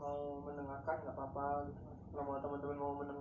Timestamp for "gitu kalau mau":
1.68-2.40